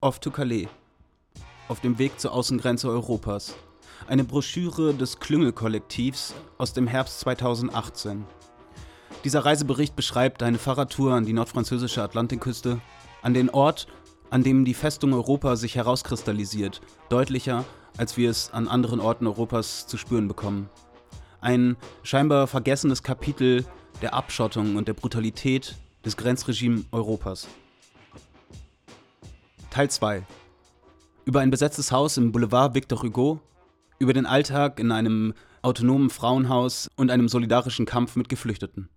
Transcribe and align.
Off 0.00 0.20
to 0.20 0.30
Calais. 0.30 0.68
Auf 1.66 1.80
dem 1.80 1.98
Weg 1.98 2.20
zur 2.20 2.30
Außengrenze 2.30 2.88
Europas. 2.88 3.56
Eine 4.06 4.22
Broschüre 4.22 4.94
des 4.94 5.18
Klüngelkollektivs 5.18 6.36
aus 6.56 6.72
dem 6.72 6.86
Herbst 6.86 7.18
2018. 7.18 8.24
Dieser 9.24 9.44
Reisebericht 9.44 9.96
beschreibt 9.96 10.44
eine 10.44 10.58
Fahrradtour 10.58 11.14
an 11.14 11.26
die 11.26 11.32
nordfranzösische 11.32 12.00
Atlantikküste, 12.00 12.80
an 13.22 13.34
den 13.34 13.50
Ort, 13.50 13.88
an 14.30 14.44
dem 14.44 14.64
die 14.64 14.74
Festung 14.74 15.12
Europa 15.12 15.56
sich 15.56 15.74
herauskristallisiert, 15.74 16.80
deutlicher, 17.08 17.64
als 17.96 18.16
wir 18.16 18.30
es 18.30 18.52
an 18.52 18.68
anderen 18.68 19.00
Orten 19.00 19.26
Europas 19.26 19.88
zu 19.88 19.96
spüren 19.96 20.28
bekommen. 20.28 20.70
Ein 21.40 21.76
scheinbar 22.04 22.46
vergessenes 22.46 23.02
Kapitel 23.02 23.66
der 24.00 24.14
Abschottung 24.14 24.76
und 24.76 24.86
der 24.86 24.94
Brutalität 24.94 25.74
des 26.04 26.16
Grenzregimes 26.16 26.84
Europas. 26.92 27.48
Teil 29.70 29.90
2. 29.90 30.24
Über 31.26 31.40
ein 31.40 31.50
besetztes 31.50 31.92
Haus 31.92 32.16
im 32.16 32.32
Boulevard 32.32 32.74
Victor 32.74 33.02
Hugo, 33.02 33.40
über 33.98 34.14
den 34.14 34.24
Alltag 34.24 34.80
in 34.80 34.90
einem 34.90 35.34
autonomen 35.60 36.08
Frauenhaus 36.08 36.88
und 36.96 37.10
einem 37.10 37.28
solidarischen 37.28 37.84
Kampf 37.84 38.16
mit 38.16 38.30
Geflüchteten. 38.30 38.88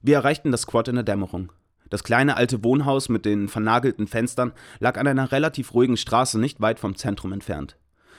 Wir 0.00 0.16
erreichten 0.16 0.52
das 0.52 0.62
Squad 0.62 0.88
in 0.88 0.94
der 0.94 1.04
Dämmerung. 1.04 1.52
Das 1.90 2.02
kleine 2.02 2.36
alte 2.36 2.64
Wohnhaus 2.64 3.10
mit 3.10 3.26
den 3.26 3.48
vernagelten 3.48 4.06
Fenstern 4.06 4.52
lag 4.78 4.98
an 4.98 5.06
einer 5.06 5.32
relativ 5.32 5.74
ruhigen 5.74 5.98
Straße 5.98 6.38
nicht 6.38 6.60
weit 6.60 6.80
vom 6.80 6.96
Zentrum 6.96 7.32
entfernt. 7.32 7.76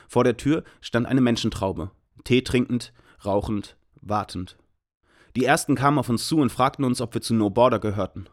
Vor 0.08 0.24
der 0.24 0.38
Tür 0.38 0.64
stand 0.82 1.08
eine 1.08 1.22
Menschentraube, 1.22 1.92
Tee 2.24 2.44
trinkend, 2.44 2.94
rauchend, 3.26 3.76
wartend. 4.02 4.58
Die 5.36 5.46
ersten 5.46 5.76
kamen 5.76 5.98
auf 5.98 6.10
uns 6.10 6.28
zu 6.28 6.38
und 6.38 6.52
fragten 6.52 6.86
uns, 6.86 7.02
ob 7.02 7.14
wir 7.14 7.22
zu 7.22 7.34
No 7.34 7.50
Border 7.50 7.80
gehörten. 7.80 8.28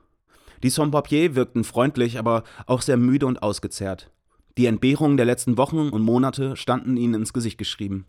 Die 0.63 0.71
Sans-Papiers 0.71 1.35
wirkten 1.35 1.65
freundlich, 1.65 2.19
aber 2.19 2.45
auch 2.67 2.83
sehr 2.83 2.97
müde 2.97 3.27
und 3.27 3.43
ausgezehrt. 3.43 4.11
Die 4.59 4.67
Entbehrungen 4.67 5.17
der 5.17 5.27
letzten 5.27 5.59
Wochen 5.59 5.91
und 5.91 6.03
Monate 6.03 6.57
standen 6.57 6.97
ihnen 6.97 7.15
ins 7.15 7.33
Gesicht 7.33 7.59
geschrieben. 7.59 8.07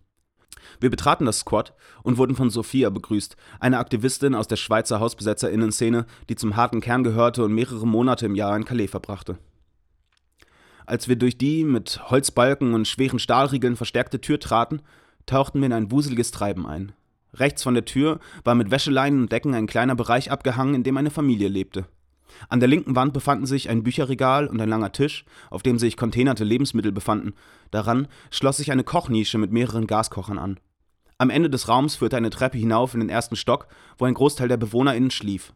Wir 0.80 0.89
betraten 0.89 1.25
das 1.25 1.39
Squad 1.39 1.73
und 2.03 2.17
wurden 2.17 2.36
von 2.36 2.49
Sophia 2.49 2.89
begrüßt, 2.89 3.36
einer 3.59 3.80
Aktivistin 3.80 4.36
aus 4.36 4.47
der 4.47 4.55
Schweizer 4.55 4.99
Hausbesetzerinnen-Szene, 4.99 6.05
die 6.30 6.36
zum 6.36 6.55
harten 6.55 6.81
Kern 6.81 7.03
gehörte 7.03 7.44
und 7.44 7.53
mehrere 7.53 7.86
Monate 7.86 8.25
im 8.25 8.36
Jahr 8.36 8.55
in 8.55 8.66
Calais 8.66 8.88
verbrachte. 8.88 9.38
Als 10.86 11.09
wir 11.09 11.17
durch 11.17 11.38
die 11.38 11.66
mit 11.66 12.09
Holzbalken 12.09 12.73
und 12.73 12.88
schweren 12.88 13.19
Stahlriegeln 13.19 13.75
verstärkte 13.75 14.21
Tür 14.21 14.39
traten, 14.39 14.81
tauchten 15.25 15.59
wir 15.59 15.66
in 15.66 15.73
ein 15.73 15.91
wuseliges 15.91 16.31
Treiben 16.31 16.66
ein. 16.66 16.93
Rechts 17.33 17.61
von 17.61 17.73
der 17.73 17.86
Tür 17.86 18.19
war 18.45 18.55
mit 18.55 18.71
Wäscheleinen 18.71 19.23
und 19.23 19.31
Decken 19.31 19.53
ein 19.53 19.67
kleiner 19.67 19.95
Bereich 19.95 20.31
abgehangen, 20.31 20.75
in 20.75 20.83
dem 20.83 20.95
eine 20.95 21.11
Familie 21.11 21.49
lebte. 21.49 21.86
An 22.50 22.59
der 22.59 22.70
linken 22.70 22.95
Wand 22.95 23.14
befanden 23.14 23.45
sich 23.45 23.70
ein 23.70 23.83
Bücherregal 23.83 24.47
und 24.47 24.61
ein 24.61 24.70
langer 24.70 24.92
Tisch, 24.92 25.25
auf 25.50 25.64
dem 25.64 25.80
sich 25.80 25.97
containerte 25.97 26.44
Lebensmittel 26.44 26.92
befanden. 26.92 27.33
Daran 27.72 28.08
schloss 28.31 28.58
sich 28.58 28.72
eine 28.72 28.83
Kochnische 28.83 29.38
mit 29.38 29.52
mehreren 29.52 29.88
Gaskochern 29.88 30.39
an. 30.39 30.59
Am 31.17 31.30
Ende 31.30 31.50
des 31.50 31.67
Raums 31.67 31.95
führte 31.95 32.17
eine 32.17 32.30
Treppe 32.30 32.58
hinauf 32.58 32.94
in 32.94 33.00
den 33.00 33.09
ersten 33.09 33.36
Stock, 33.36 33.67
wo 33.98 34.05
ein 34.05 34.14
Großteil 34.14 34.48
der 34.48 34.58
BewohnerInnen 34.58 35.11
schlief. 35.11 35.53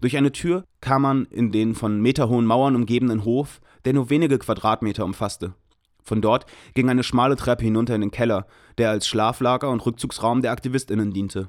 Durch 0.00 0.16
eine 0.16 0.32
Tür 0.32 0.64
kam 0.80 1.02
man 1.02 1.24
in 1.26 1.50
den 1.52 1.74
von 1.74 2.00
meterhohen 2.00 2.46
Mauern 2.46 2.76
umgebenen 2.76 3.24
Hof, 3.24 3.60
der 3.84 3.92
nur 3.92 4.10
wenige 4.10 4.38
Quadratmeter 4.38 5.04
umfasste. 5.04 5.54
Von 6.02 6.20
dort 6.20 6.46
ging 6.74 6.88
eine 6.90 7.02
schmale 7.02 7.36
Treppe 7.36 7.64
hinunter 7.64 7.94
in 7.94 8.02
den 8.02 8.10
Keller, 8.10 8.46
der 8.78 8.90
als 8.90 9.08
Schlaflager 9.08 9.70
und 9.70 9.84
Rückzugsraum 9.84 10.42
der 10.42 10.52
AktivistInnen 10.52 11.12
diente. 11.12 11.48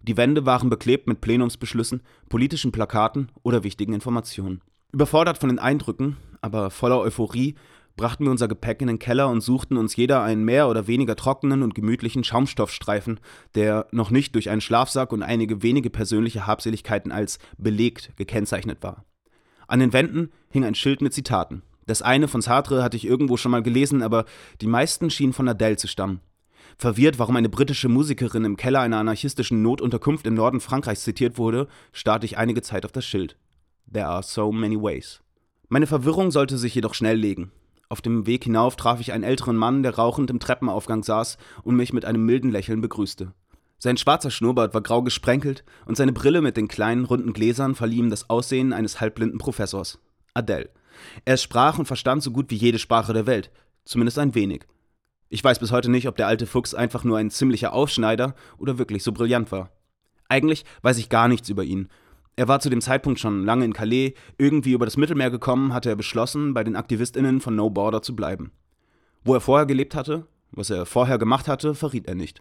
Die 0.00 0.16
Wände 0.16 0.46
waren 0.46 0.70
beklebt 0.70 1.06
mit 1.06 1.20
Plenumsbeschlüssen, 1.20 2.02
politischen 2.28 2.72
Plakaten 2.72 3.30
oder 3.42 3.64
wichtigen 3.64 3.92
Informationen. 3.92 4.60
Überfordert 4.92 5.38
von 5.38 5.48
den 5.48 5.58
Eindrücken, 5.58 6.16
aber 6.40 6.70
voller 6.70 6.98
Euphorie, 6.98 7.56
brachten 7.96 8.24
wir 8.24 8.30
unser 8.30 8.48
Gepäck 8.48 8.80
in 8.80 8.86
den 8.86 8.98
Keller 8.98 9.28
und 9.28 9.42
suchten 9.42 9.76
uns 9.76 9.96
jeder 9.96 10.22
einen 10.22 10.44
mehr 10.44 10.68
oder 10.68 10.86
weniger 10.86 11.16
trockenen 11.16 11.62
und 11.62 11.74
gemütlichen 11.74 12.24
Schaumstoffstreifen, 12.24 13.20
der 13.54 13.86
noch 13.90 14.10
nicht 14.10 14.34
durch 14.34 14.48
einen 14.48 14.62
Schlafsack 14.62 15.12
und 15.12 15.22
einige 15.22 15.62
wenige 15.62 15.90
persönliche 15.90 16.46
Habseligkeiten 16.46 17.12
als 17.12 17.38
belegt 17.58 18.12
gekennzeichnet 18.16 18.78
war. 18.82 19.04
An 19.66 19.80
den 19.80 19.92
Wänden 19.92 20.30
hing 20.48 20.64
ein 20.64 20.74
Schild 20.74 21.02
mit 21.02 21.12
Zitaten. 21.12 21.62
Das 21.86 22.00
eine 22.00 22.28
von 22.28 22.40
Sartre 22.40 22.82
hatte 22.82 22.96
ich 22.96 23.06
irgendwo 23.06 23.36
schon 23.36 23.50
mal 23.50 23.62
gelesen, 23.62 24.02
aber 24.02 24.24
die 24.60 24.66
meisten 24.66 25.10
schienen 25.10 25.32
von 25.34 25.48
Adele 25.48 25.76
zu 25.76 25.88
stammen. 25.88 26.20
Verwirrt, 26.76 27.18
warum 27.18 27.36
eine 27.36 27.48
britische 27.48 27.88
Musikerin 27.88 28.44
im 28.44 28.56
Keller 28.56 28.80
einer 28.80 28.98
anarchistischen 28.98 29.62
Notunterkunft 29.62 30.26
im 30.26 30.34
Norden 30.34 30.60
Frankreichs 30.60 31.02
zitiert 31.02 31.38
wurde, 31.38 31.68
starrte 31.92 32.26
ich 32.26 32.38
einige 32.38 32.62
Zeit 32.62 32.84
auf 32.84 32.92
das 32.92 33.04
Schild. 33.04 33.36
There 33.92 34.06
are 34.06 34.22
so 34.22 34.52
many 34.52 34.80
ways. 34.80 35.20
Meine 35.68 35.86
Verwirrung 35.86 36.30
sollte 36.30 36.58
sich 36.58 36.74
jedoch 36.74 36.94
schnell 36.94 37.16
legen. 37.16 37.52
Auf 37.88 38.02
dem 38.02 38.26
Weg 38.26 38.44
hinauf 38.44 38.76
traf 38.76 39.00
ich 39.00 39.12
einen 39.12 39.24
älteren 39.24 39.56
Mann, 39.56 39.82
der 39.82 39.94
rauchend 39.96 40.30
im 40.30 40.40
Treppenaufgang 40.40 41.02
saß 41.02 41.38
und 41.62 41.76
mich 41.76 41.92
mit 41.92 42.04
einem 42.04 42.24
milden 42.24 42.50
Lächeln 42.50 42.80
begrüßte. 42.80 43.32
Sein 43.78 43.96
schwarzer 43.96 44.30
Schnurrbart 44.30 44.74
war 44.74 44.82
grau 44.82 45.02
gesprenkelt 45.02 45.64
und 45.86 45.96
seine 45.96 46.12
Brille 46.12 46.42
mit 46.42 46.56
den 46.56 46.68
kleinen 46.68 47.04
runden 47.04 47.32
Gläsern 47.32 47.74
verlieh 47.74 47.98
ihm 47.98 48.10
das 48.10 48.28
Aussehen 48.28 48.72
eines 48.72 49.00
halbblinden 49.00 49.38
Professors. 49.38 49.98
Adele. 50.34 50.70
Er 51.24 51.36
sprach 51.36 51.78
und 51.78 51.86
verstand 51.86 52.22
so 52.22 52.30
gut 52.30 52.50
wie 52.50 52.56
jede 52.56 52.78
Sprache 52.78 53.12
der 53.12 53.26
Welt, 53.26 53.50
zumindest 53.84 54.18
ein 54.18 54.34
wenig. 54.34 54.66
Ich 55.30 55.44
weiß 55.44 55.58
bis 55.58 55.72
heute 55.72 55.90
nicht, 55.90 56.08
ob 56.08 56.16
der 56.16 56.26
alte 56.26 56.46
Fuchs 56.46 56.74
einfach 56.74 57.04
nur 57.04 57.18
ein 57.18 57.30
ziemlicher 57.30 57.74
Aufschneider 57.74 58.34
oder 58.56 58.78
wirklich 58.78 59.02
so 59.02 59.12
brillant 59.12 59.52
war. 59.52 59.70
Eigentlich 60.28 60.64
weiß 60.82 60.98
ich 60.98 61.10
gar 61.10 61.28
nichts 61.28 61.48
über 61.50 61.64
ihn. 61.64 61.88
Er 62.36 62.48
war 62.48 62.60
zu 62.60 62.70
dem 62.70 62.80
Zeitpunkt 62.80 63.20
schon 63.20 63.44
lange 63.44 63.64
in 63.64 63.72
Calais, 63.72 64.14
irgendwie 64.38 64.72
über 64.72 64.86
das 64.86 64.96
Mittelmeer 64.96 65.30
gekommen, 65.30 65.74
hatte 65.74 65.90
er 65.90 65.96
beschlossen, 65.96 66.54
bei 66.54 66.64
den 66.64 66.76
AktivistInnen 66.76 67.40
von 67.40 67.56
No 67.56 67.68
Border 67.68 68.00
zu 68.00 68.16
bleiben. 68.16 68.52
Wo 69.24 69.34
er 69.34 69.40
vorher 69.40 69.66
gelebt 69.66 69.94
hatte, 69.94 70.26
was 70.52 70.70
er 70.70 70.86
vorher 70.86 71.18
gemacht 71.18 71.48
hatte, 71.48 71.74
verriet 71.74 72.06
er 72.06 72.14
nicht. 72.14 72.40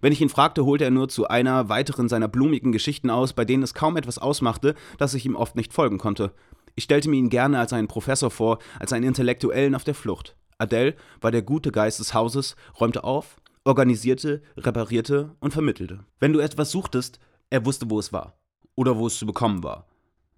Wenn 0.00 0.12
ich 0.12 0.20
ihn 0.20 0.28
fragte, 0.28 0.64
holte 0.64 0.84
er 0.84 0.90
nur 0.90 1.08
zu 1.08 1.28
einer 1.28 1.68
weiteren 1.68 2.08
seiner 2.08 2.28
blumigen 2.28 2.72
Geschichten 2.72 3.10
aus, 3.10 3.32
bei 3.32 3.44
denen 3.44 3.62
es 3.62 3.74
kaum 3.74 3.96
etwas 3.96 4.18
ausmachte, 4.18 4.74
dass 4.96 5.14
ich 5.14 5.26
ihm 5.26 5.36
oft 5.36 5.56
nicht 5.56 5.72
folgen 5.72 5.98
konnte. 5.98 6.32
Ich 6.74 6.84
stellte 6.84 7.10
mir 7.10 7.16
ihn 7.16 7.28
gerne 7.28 7.58
als 7.58 7.72
einen 7.72 7.88
Professor 7.88 8.30
vor, 8.30 8.58
als 8.78 8.92
einen 8.92 9.06
Intellektuellen 9.06 9.74
auf 9.74 9.84
der 9.84 9.94
Flucht. 9.94 10.36
Adele 10.58 10.96
war 11.20 11.30
der 11.30 11.42
gute 11.42 11.72
Geist 11.72 12.00
des 12.00 12.14
Hauses, 12.14 12.56
räumte 12.78 13.04
auf, 13.04 13.40
organisierte, 13.64 14.42
reparierte 14.56 15.36
und 15.40 15.52
vermittelte. 15.52 16.04
Wenn 16.18 16.32
du 16.32 16.40
etwas 16.40 16.70
suchtest, 16.70 17.20
er 17.50 17.64
wusste, 17.64 17.88
wo 17.88 17.98
es 17.98 18.12
war. 18.12 18.38
Oder 18.74 18.96
wo 18.96 19.06
es 19.06 19.18
zu 19.18 19.26
bekommen 19.26 19.62
war. 19.62 19.86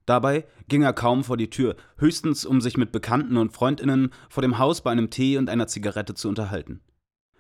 Dabei 0.07 0.47
ging 0.69 0.83
er 0.83 0.93
kaum 0.93 1.25
vor 1.25 1.37
die 1.37 1.51
Tür, 1.51 1.77
höchstens 1.97 2.45
um 2.45 2.61
sich 2.61 2.77
mit 2.77 2.91
Bekannten 2.93 3.37
und 3.37 3.53
Freundinnen 3.53 4.13
vor 4.29 4.43
dem 4.43 4.59
Haus 4.59 4.81
bei 4.81 4.91
einem 4.91 5.11
Tee 5.11 5.39
und 5.39 5.49
einer 5.49 5.67
Zigarette 5.67 6.15
zu 6.15 6.29
unterhalten. 6.29 6.81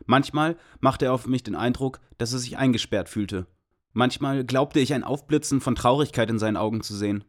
Manchmal 0.06 0.56
machte 0.80 1.06
er 1.06 1.12
auf 1.12 1.26
mich 1.26 1.42
den 1.42 1.56
Eindruck, 1.56 2.00
dass 2.18 2.32
er 2.32 2.38
sich 2.38 2.58
eingesperrt 2.58 3.08
fühlte. 3.08 3.46
Manchmal 3.92 4.44
glaubte 4.44 4.80
ich 4.80 4.94
ein 4.94 5.04
Aufblitzen 5.04 5.60
von 5.60 5.74
Traurigkeit 5.74 6.30
in 6.30 6.38
seinen 6.38 6.56
Augen 6.56 6.82
zu 6.82 6.94
sehen. 6.94 7.24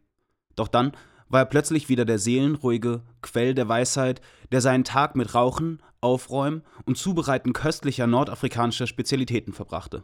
Doch 0.55 0.67
dann 0.67 0.91
war 1.31 1.41
er 1.41 1.45
plötzlich 1.45 1.89
wieder 1.89 2.05
der 2.05 2.19
seelenruhige 2.19 3.01
Quell 3.21 3.53
der 3.53 3.69
Weisheit, 3.69 4.21
der 4.51 4.61
seinen 4.61 4.83
Tag 4.83 5.15
mit 5.15 5.33
Rauchen, 5.33 5.81
Aufräumen 6.01 6.63
und 6.85 6.97
Zubereiten 6.97 7.53
köstlicher 7.53 8.05
nordafrikanischer 8.05 8.87
Spezialitäten 8.87 9.53
verbrachte. 9.53 10.03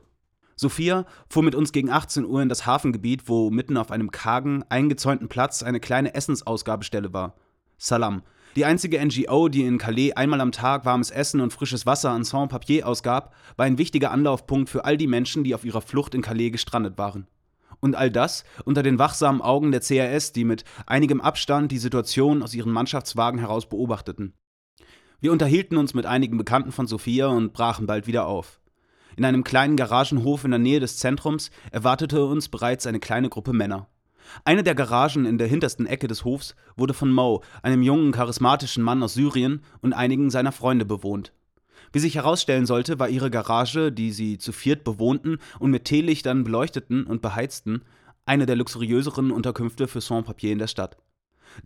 Sophia 0.56 1.06
fuhr 1.30 1.44
mit 1.44 1.54
uns 1.54 1.72
gegen 1.72 1.92
18 1.92 2.26
Uhr 2.26 2.42
in 2.42 2.50
das 2.50 2.66
Hafengebiet, 2.66 3.28
wo 3.28 3.52
mitten 3.52 3.78
auf 3.78 3.92
einem 3.92 4.10
kargen, 4.10 4.64
eingezäunten 4.70 5.28
Platz 5.28 5.62
eine 5.62 5.80
kleine 5.80 6.16
Essensausgabestelle 6.16 7.14
war. 7.14 7.36
Salam, 7.78 8.24
die 8.56 8.66
einzige 8.66 9.04
NGO, 9.06 9.50
die 9.50 9.66
in 9.66 9.78
Calais 9.78 10.14
einmal 10.14 10.42
am 10.42 10.52
Tag 10.52 10.84
warmes 10.84 11.12
Essen 11.12 11.42
und 11.42 11.54
frisches 11.54 11.86
Wasser 11.86 12.10
an 12.10 12.24
Sans-Papier 12.24 12.88
ausgab, 12.88 13.36
war 13.56 13.68
ein 13.68 13.78
wichtiger 13.78 14.10
Anlaufpunkt 14.10 14.70
für 14.70 14.84
all 14.84 14.98
die 14.98 15.06
Menschen, 15.06 15.44
die 15.44 15.54
auf 15.54 15.64
ihrer 15.64 15.82
Flucht 15.82 16.16
in 16.16 16.24
Calais 16.24 16.50
gestrandet 16.50 16.98
waren. 16.98 17.28
Und 17.80 17.96
all 17.96 18.12
das 18.12 18.44
unter 18.66 18.84
den 18.84 19.00
wachsamen 19.00 19.42
Augen 19.42 19.72
der 19.72 19.82
CRS, 19.82 20.32
die 20.32 20.46
mit 20.46 20.64
einigem 20.86 21.22
Abstand 21.22 21.72
die 21.72 21.78
Situation 21.78 22.42
aus 22.42 22.54
ihren 22.54 22.72
Mannschaftswagen 22.72 23.40
heraus 23.40 23.70
beobachteten. 23.70 24.34
Wir 25.20 25.32
unterhielten 25.32 25.78
uns 25.78 25.94
mit 25.94 26.06
einigen 26.06 26.38
Bekannten 26.38 26.72
von 26.72 26.88
Sophia 26.88 27.28
und 27.28 27.54
brachen 27.54 27.88
bald 27.88 28.08
wieder 28.08 28.28
auf. 28.28 28.60
In 29.16 29.26
einem 29.26 29.44
kleinen 29.44 29.76
Garagenhof 29.76 30.44
in 30.44 30.52
der 30.52 30.60
Nähe 30.60 30.80
des 30.80 30.98
Zentrums 30.98 31.50
erwartete 31.72 32.24
uns 32.24 32.50
bereits 32.50 32.86
eine 32.86 33.00
kleine 33.00 33.30
Gruppe 33.30 33.52
Männer. 33.52 33.88
Eine 34.46 34.62
der 34.62 34.76
Garagen 34.76 35.26
in 35.26 35.38
der 35.38 35.48
hintersten 35.48 35.86
Ecke 35.86 36.08
des 36.08 36.24
Hofs 36.24 36.56
wurde 36.76 36.94
von 36.94 37.12
Mo, 37.12 37.42
einem 37.64 37.82
jungen, 37.82 38.12
charismatischen 38.12 38.84
Mann 38.84 39.02
aus 39.02 39.14
Syrien, 39.14 39.64
und 39.82 39.94
einigen 39.94 40.30
seiner 40.30 40.52
Freunde 40.52 40.86
bewohnt. 40.86 41.34
Wie 41.92 42.00
sich 42.00 42.16
herausstellen 42.16 42.66
sollte, 42.66 43.00
war 43.00 43.10
ihre 43.10 43.32
Garage, 43.32 43.92
die 43.92 44.12
sie 44.12 44.38
zu 44.38 44.52
viert 44.52 44.84
bewohnten 44.84 45.38
und 45.60 45.72
mit 45.72 45.86
Teelichtern 45.86 46.44
beleuchteten 46.44 47.06
und 47.06 47.22
beheizten, 47.22 47.82
eine 48.26 48.46
der 48.46 48.56
luxuriöseren 48.56 49.32
Unterkünfte 49.32 49.88
für 49.88 50.02
Sans-Papier 50.02 50.52
in 50.52 50.60
der 50.60 50.68
Stadt. 50.68 50.98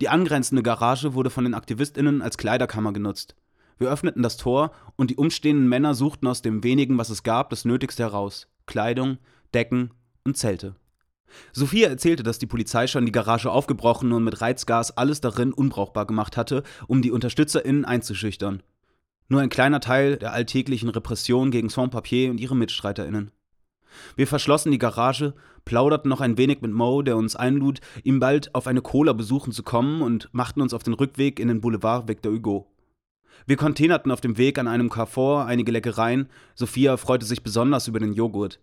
Die 0.00 0.08
angrenzende 0.08 0.62
Garage 0.62 1.14
wurde 1.14 1.30
von 1.30 1.44
den 1.44 1.54
AktivistInnen 1.54 2.22
als 2.22 2.38
Kleiderkammer 2.38 2.92
genutzt. 2.92 3.34
Wir 3.78 3.90
öffneten 3.90 4.22
das 4.22 4.36
Tor 4.36 4.70
und 4.96 5.10
die 5.10 5.16
umstehenden 5.16 5.68
Männer 5.68 5.94
suchten 5.94 6.28
aus 6.28 6.40
dem 6.40 6.62
wenigen, 6.62 6.98
was 6.98 7.10
es 7.10 7.24
gab, 7.24 7.50
das 7.50 7.64
Nötigste 7.64 8.04
heraus: 8.04 8.46
Kleidung, 8.66 9.18
Decken 9.52 9.92
und 10.24 10.36
Zelte. 10.36 10.76
Sophia 11.52 11.88
erzählte, 11.88 12.22
dass 12.22 12.38
die 12.38 12.46
Polizei 12.46 12.86
schon 12.86 13.06
die 13.06 13.12
Garage 13.12 13.50
aufgebrochen 13.50 14.12
und 14.12 14.24
mit 14.24 14.40
Reizgas 14.40 14.96
alles 14.96 15.20
darin 15.20 15.52
unbrauchbar 15.52 16.06
gemacht 16.06 16.36
hatte, 16.36 16.62
um 16.86 17.02
die 17.02 17.10
UnterstützerInnen 17.10 17.84
einzuschüchtern. 17.84 18.62
Nur 19.28 19.40
ein 19.40 19.48
kleiner 19.48 19.80
Teil 19.80 20.16
der 20.16 20.32
alltäglichen 20.32 20.88
Repression 20.88 21.50
gegen 21.50 21.68
Sans-Papier 21.68 22.30
und 22.30 22.38
ihre 22.38 22.56
MitstreiterInnen. 22.56 23.30
Wir 24.16 24.26
verschlossen 24.26 24.72
die 24.72 24.78
Garage, 24.78 25.34
plauderten 25.64 26.08
noch 26.08 26.20
ein 26.20 26.38
wenig 26.38 26.60
mit 26.60 26.72
Mo, 26.72 27.02
der 27.02 27.16
uns 27.16 27.36
einlud, 27.36 27.80
ihm 28.02 28.20
bald 28.20 28.54
auf 28.54 28.66
eine 28.66 28.82
Cola 28.82 29.12
besuchen 29.12 29.52
zu 29.52 29.62
kommen 29.62 30.02
und 30.02 30.28
machten 30.32 30.60
uns 30.60 30.74
auf 30.74 30.82
den 30.82 30.94
Rückweg 30.94 31.38
in 31.38 31.48
den 31.48 31.60
Boulevard 31.60 32.08
Victor 32.08 32.32
Hugo. 32.32 32.68
Wir 33.46 33.56
containerten 33.56 34.12
auf 34.12 34.20
dem 34.20 34.38
Weg 34.38 34.58
an 34.58 34.68
einem 34.68 34.88
Carrefour 34.88 35.46
einige 35.46 35.72
Leckereien. 35.72 36.28
Sophia 36.54 36.96
freute 36.96 37.26
sich 37.26 37.42
besonders 37.42 37.88
über 37.88 37.98
den 37.98 38.12
Joghurt. 38.12 38.60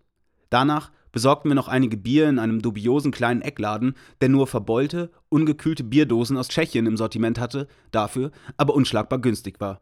Danach 0.49 0.91
besorgten 1.11 1.49
wir 1.49 1.55
noch 1.55 1.67
einige 1.67 1.97
Bier 1.97 2.29
in 2.29 2.39
einem 2.39 2.61
dubiosen 2.61 3.11
kleinen 3.11 3.41
Eckladen, 3.41 3.95
der 4.21 4.29
nur 4.29 4.47
verbeulte, 4.47 5.11
ungekühlte 5.29 5.83
Bierdosen 5.83 6.37
aus 6.37 6.47
Tschechien 6.47 6.85
im 6.85 6.97
Sortiment 6.97 7.39
hatte, 7.39 7.67
dafür 7.91 8.31
aber 8.57 8.73
unschlagbar 8.73 9.19
günstig 9.19 9.59
war. 9.59 9.81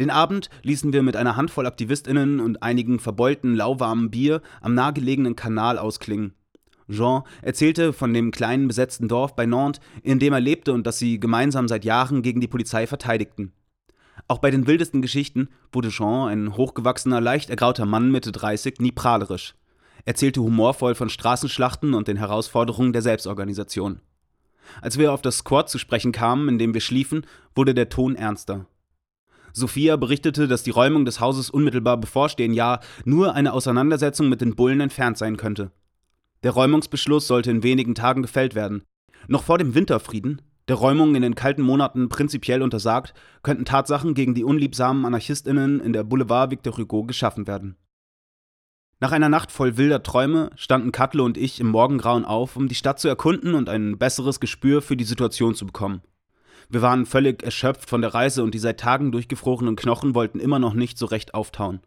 Den 0.00 0.10
Abend 0.10 0.48
ließen 0.62 0.92
wir 0.92 1.02
mit 1.02 1.16
einer 1.16 1.36
Handvoll 1.36 1.66
AktivistInnen 1.66 2.40
und 2.40 2.62
einigen 2.62 3.00
verbeulten, 3.00 3.54
lauwarmen 3.54 4.10
Bier 4.10 4.42
am 4.60 4.74
nahegelegenen 4.74 5.36
Kanal 5.36 5.78
ausklingen. 5.78 6.34
Jean 6.90 7.22
erzählte 7.42 7.92
von 7.92 8.14
dem 8.14 8.30
kleinen 8.30 8.68
besetzten 8.68 9.08
Dorf 9.08 9.36
bei 9.36 9.44
Nantes, 9.44 9.82
in 10.02 10.18
dem 10.18 10.32
er 10.32 10.40
lebte 10.40 10.72
und 10.72 10.86
das 10.86 10.98
sie 10.98 11.20
gemeinsam 11.20 11.68
seit 11.68 11.84
Jahren 11.84 12.22
gegen 12.22 12.40
die 12.40 12.48
Polizei 12.48 12.86
verteidigten. 12.86 13.52
Auch 14.26 14.38
bei 14.38 14.50
den 14.50 14.66
wildesten 14.66 15.02
Geschichten 15.02 15.48
wurde 15.72 15.90
Jean, 15.90 16.28
ein 16.28 16.56
hochgewachsener, 16.56 17.20
leicht 17.20 17.50
ergrauter 17.50 17.86
Mann 17.86 18.10
Mitte 18.10 18.32
30, 18.32 18.80
nie 18.80 18.92
prahlerisch 18.92 19.54
erzählte 20.08 20.40
humorvoll 20.40 20.94
von 20.94 21.10
Straßenschlachten 21.10 21.92
und 21.92 22.08
den 22.08 22.16
Herausforderungen 22.16 22.94
der 22.94 23.02
Selbstorganisation. 23.02 24.00
Als 24.80 24.96
wir 24.96 25.12
auf 25.12 25.20
das 25.20 25.38
Squad 25.38 25.68
zu 25.68 25.78
sprechen 25.78 26.12
kamen, 26.12 26.48
in 26.48 26.58
dem 26.58 26.72
wir 26.72 26.80
schliefen, 26.80 27.26
wurde 27.54 27.74
der 27.74 27.90
Ton 27.90 28.16
ernster. 28.16 28.66
Sophia 29.58 29.96
berichtete, 29.96 30.48
dass 30.48 30.62
die 30.62 30.70
Räumung 30.70 31.04
des 31.04 31.20
Hauses 31.20 31.50
unmittelbar 31.50 31.98
bevorstehen, 31.98 32.54
ja, 32.54 32.80
nur 33.04 33.34
eine 33.34 33.52
Auseinandersetzung 33.52 34.28
mit 34.28 34.40
den 34.40 34.54
Bullen 34.54 34.80
entfernt 34.80 35.18
sein 35.18 35.36
könnte. 35.36 35.70
Der 36.42 36.52
Räumungsbeschluss 36.52 37.26
sollte 37.26 37.50
in 37.50 37.62
wenigen 37.62 37.94
Tagen 37.94 38.22
gefällt 38.22 38.54
werden. 38.54 38.82
Noch 39.26 39.42
vor 39.42 39.58
dem 39.58 39.74
Winterfrieden, 39.74 40.40
der 40.68 40.76
Räumung 40.76 41.14
in 41.14 41.22
den 41.22 41.34
kalten 41.34 41.62
Monaten 41.62 42.08
prinzipiell 42.08 42.62
untersagt, 42.62 43.14
könnten 43.42 43.64
Tatsachen 43.64 44.14
gegen 44.14 44.34
die 44.34 44.44
unliebsamen 44.44 45.04
AnarchistInnen 45.04 45.80
in 45.80 45.92
der 45.92 46.04
Boulevard 46.04 46.50
Victor 46.50 46.76
Hugo 46.76 47.04
geschaffen 47.04 47.46
werden. 47.46 47.76
Nach 49.00 49.12
einer 49.12 49.28
Nacht 49.28 49.52
voll 49.52 49.76
wilder 49.76 50.02
Träume 50.02 50.50
standen 50.56 50.92
Katle 50.92 51.22
und 51.22 51.38
ich 51.38 51.60
im 51.60 51.68
Morgengrauen 51.68 52.24
auf, 52.24 52.56
um 52.56 52.68
die 52.68 52.74
Stadt 52.74 52.98
zu 52.98 53.08
erkunden 53.08 53.54
und 53.54 53.68
ein 53.68 53.96
besseres 53.96 54.40
Gespür 54.40 54.82
für 54.82 54.96
die 54.96 55.04
Situation 55.04 55.54
zu 55.54 55.66
bekommen. 55.66 56.02
Wir 56.70 56.82
waren 56.82 57.06
völlig 57.06 57.42
erschöpft 57.42 57.88
von 57.88 58.02
der 58.02 58.12
Reise 58.12 58.42
und 58.42 58.52
die 58.52 58.58
seit 58.58 58.78
Tagen 58.78 59.10
durchgefrorenen 59.10 59.74
Knochen 59.74 60.14
wollten 60.14 60.38
immer 60.38 60.58
noch 60.58 60.74
nicht 60.74 60.98
so 60.98 61.06
recht 61.06 61.32
auftauen. 61.32 61.80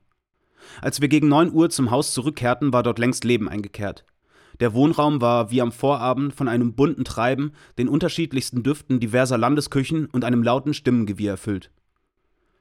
Als 0.82 1.02
wir 1.02 1.08
gegen 1.08 1.28
9 1.28 1.52
Uhr 1.52 1.70
zum 1.70 1.92
Haus 1.92 2.14
zurückkehrten, 2.14 2.74
war 2.74 2.82
dort 2.82 2.98
längst 2.98 3.24
Leben 3.24 3.48
eingekehrt. 3.48 4.06
Der 4.60 4.74
Wohnraum 4.74 5.22
war 5.22 5.52
wie 5.52 5.62
am 5.62 5.72
Vorabend 5.72 6.34
von 6.34 6.48
einem 6.48 6.74
bunten 6.74 7.04
Treiben, 7.04 7.52
den 7.78 7.90
unterschiedlichsten 7.90 8.64
Düften 8.64 9.00
diverser 9.00 9.38
Landesküchen 9.38 10.08
und 10.08 10.24
einem 10.24 10.44
lauten 10.44 10.74
Stimmengewirr 10.74 11.32
erfüllt. 11.32 11.72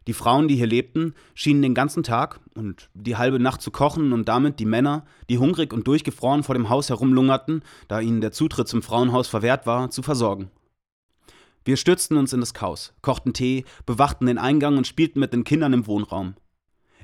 Die 0.07 0.15
Frauen, 0.15 0.49
die 0.49 0.57
hier 0.57 0.67
lebten, 0.67 1.15
schienen 1.35 1.63
den 1.63 1.75
ganzen 1.75 2.03
Tag 2.03 2.41
und 2.55 2.89
die 2.95 3.17
halbe 3.17 3.39
Nacht 3.39 3.61
zu 3.61 3.71
kochen 3.71 4.13
und 4.13 4.29
damit 4.29 4.59
die 4.59 4.65
Männer, 4.65 5.05
die 5.29 5.39
hungrig 5.39 5.73
und 5.73 5.87
durchgefroren 5.87 6.43
vor 6.43 6.55
dem 6.55 6.69
Haus 6.69 6.89
herumlungerten, 6.89 7.63
da 7.87 8.01
ihnen 8.01 8.21
der 8.21 8.33
Zutritt 8.33 8.67
zum 8.67 8.83
Frauenhaus 8.83 9.29
verwehrt 9.29 9.67
war, 9.67 9.91
zu 9.91 10.03
versorgen. 10.03 10.51
Wir 11.65 11.77
stürzten 11.77 12.17
uns 12.17 12.33
in 12.33 12.41
das 12.41 12.55
Chaos, 12.55 12.95
kochten 13.03 13.33
Tee, 13.33 13.65
bewachten 13.87 14.27
den 14.27 14.39
Eingang 14.39 14.79
und 14.79 14.87
spielten 14.87 15.21
mit 15.21 15.33
den 15.33 15.45
Kindern 15.45 15.73
im 15.73 15.87
Wohnraum. 15.87 16.35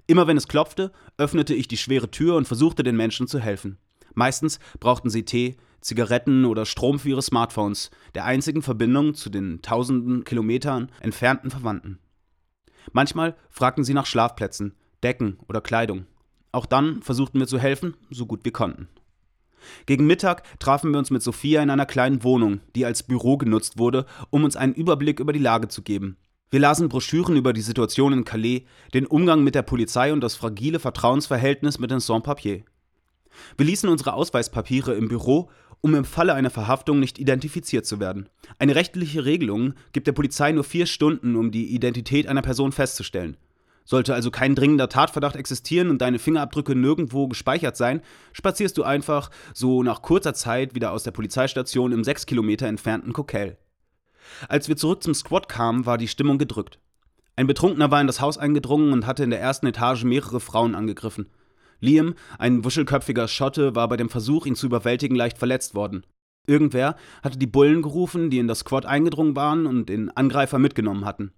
Immer 0.07 0.27
wenn 0.27 0.37
es 0.37 0.49
klopfte, 0.49 0.93
öffnete 1.19 1.55
ich 1.55 1.69
die 1.69 1.77
schwere 1.77 2.11
Tür 2.11 2.37
und 2.37 2.47
versuchte 2.47 2.83
den 2.83 2.97
Menschen 2.97 3.27
zu 3.27 3.39
helfen. 3.39 3.79
Meistens 4.15 4.59
brauchten 4.81 5.11
sie 5.11 5.25
Tee, 5.25 5.57
Zigaretten 5.81 6.47
oder 6.47 6.65
Strom 6.65 6.99
für 6.99 7.11
ihre 7.11 7.23
Smartphones, 7.23 7.91
der 8.15 8.25
einzigen 8.25 8.63
Verbindung 8.63 9.15
zu 9.15 9.31
den 9.31 9.61
tausenden 9.63 10.25
Kilometern 10.25 10.91
entfernten 11.01 11.51
Verwandten. 11.51 11.99
Manchmal 12.93 13.37
fragten 13.51 13.85
sie 13.85 13.95
nach 13.95 14.07
Schlafplätzen, 14.07 14.75
Decken 15.03 15.39
oder 15.49 15.61
Kleidung. 15.61 16.07
Auch 16.51 16.67
dann 16.67 17.03
versuchten 17.03 17.39
wir 17.39 17.47
zu 17.47 17.59
helfen, 17.59 17.95
so 18.11 18.27
gut 18.27 18.45
wir 18.45 18.53
konnten. 18.53 18.89
Gegen 19.87 20.07
Mittag 20.07 20.43
trafen 20.59 20.93
wir 20.93 20.99
uns 20.99 21.11
mit 21.11 21.23
Sophia 21.23 21.63
in 21.63 21.71
einer 21.71 21.87
kleinen 21.87 22.23
Wohnung, 22.23 22.61
die 22.75 22.85
als 22.85 23.03
Büro 23.03 23.37
genutzt 23.37 23.79
wurde, 23.79 24.07
um 24.31 24.45
uns 24.45 24.57
einen 24.57 24.75
Überblick 24.75 25.21
über 25.21 25.33
die 25.33 25.39
Lage 25.39 25.69
zu 25.69 25.83
geben. 25.83 26.17
Wir 26.51 26.61
lasen 26.61 26.89
Broschüren 26.89 27.37
über 27.37 27.53
die 27.53 27.61
Situation 27.61 28.13
in 28.13 28.25
Calais, 28.25 28.67
den 28.95 29.07
Umgang 29.07 29.43
mit 29.43 29.55
der 29.55 29.63
Polizei 29.63 30.13
und 30.13 30.21
das 30.21 30.37
fragile 30.37 30.79
Vertrauensverhältnis 30.79 31.79
mit 31.79 31.91
den 31.91 32.01
Sans-Papiers. 32.01 32.63
Wir 33.57 33.67
ließen 33.67 33.89
unsere 33.89 34.15
Ausweispapiere 34.15 34.95
im 34.95 35.09
Büro 35.09 35.51
um 35.81 35.95
im 35.95 36.05
Falle 36.05 36.35
einer 36.35 36.51
Verhaftung 36.51 37.01
nicht 37.01 37.19
identifiziert 37.19 37.87
zu 37.87 38.01
werden. 38.01 38.29
Eine 38.59 38.75
rechtliche 38.75 39.25
Regelung 39.25 39.75
gibt 39.93 40.07
der 40.07 40.13
Polizei 40.13 40.53
nur 40.53 40.65
vier 40.65 40.87
Stunden, 40.87 41.37
um 41.37 41.51
die 41.51 41.75
Identität 41.75 42.27
einer 42.27 42.43
Person 42.43 42.73
festzustellen. 42.73 43.37
Sollte 43.87 44.15
also 44.15 44.33
kein 44.33 44.57
dringender 44.57 44.89
Tatverdacht 44.89 45.37
existieren 45.37 45.91
und 45.91 46.03
deine 46.03 46.19
Fingerabdrücke 46.19 46.75
nirgendwo 46.75 47.29
gespeichert 47.29 47.77
sein, 47.77 48.03
spazierst 48.33 48.77
du 48.77 48.83
einfach 48.83 49.31
so 49.55 49.85
nach 49.85 50.03
kurzer 50.03 50.35
Zeit 50.35 50.75
wieder 50.75 50.91
aus 50.91 51.05
der 51.05 51.13
Polizeistation 51.13 51.93
im 51.93 52.05
sechs 52.05 52.27
Kilometer 52.27 52.67
entfernten 52.67 53.13
Coquel. 53.13 53.57
Als 54.49 54.69
wir 54.69 54.77
zurück 54.77 55.05
zum 55.05 55.15
Squad 55.15 55.49
kamen, 55.49 55.87
war 55.87 55.99
die 55.99 56.09
Stimmung 56.09 56.37
gedrückt. 56.37 56.81
Ein 57.37 57.47
Betrunkener 57.47 57.91
war 57.91 58.01
in 58.01 58.09
das 58.09 58.21
Haus 58.21 58.39
eingedrungen 58.39 58.93
und 58.93 59.07
hatte 59.07 59.23
in 59.23 59.31
der 59.31 59.41
ersten 59.41 59.67
Etage 59.67 60.03
mehrere 60.03 60.41
Frauen 60.41 60.75
angegriffen. 60.75 61.31
Liam, 61.81 62.15
ein 62.39 62.65
wuschelköpfiger 62.65 63.29
Schotte, 63.29 63.77
war 63.77 63.89
bei 63.89 63.97
dem 63.97 64.09
Versuch, 64.09 64.47
ihn 64.47 64.57
zu 64.57 64.67
überwältigen, 64.67 65.17
leicht 65.17 65.39
verletzt 65.39 65.75
worden. 65.75 66.05
Irgendwer 66.49 66.97
hatte 67.23 67.39
die 67.39 67.47
Bullen 67.47 67.83
gerufen, 67.83 68.31
die 68.31 68.39
in 68.39 68.49
das 68.49 68.61
Squad 68.61 68.87
eingedrungen 68.87 69.37
waren 69.37 69.67
und 69.67 69.89
den 69.89 70.11
Angreifer 70.11 70.59
mitgenommen 70.59 71.05
hatten. 71.05 71.33